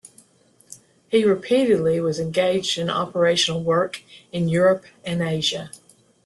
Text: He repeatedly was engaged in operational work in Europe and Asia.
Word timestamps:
He 1.09 1.23
repeatedly 1.23 1.99
was 1.99 2.19
engaged 2.19 2.79
in 2.79 2.89
operational 2.89 3.61
work 3.63 4.01
in 4.31 4.49
Europe 4.49 4.83
and 5.05 5.21
Asia. 5.21 5.69